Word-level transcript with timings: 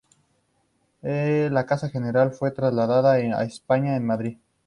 La 1.03 1.67
casa 1.67 1.87
general 1.89 2.31
fue 2.33 2.49
trasladada 2.49 3.11
a 3.13 3.43
España, 3.43 3.95
en 3.95 4.03
Madrid. 4.07 4.39